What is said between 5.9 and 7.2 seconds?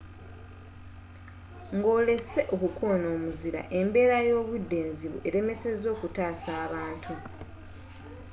okutasa abantu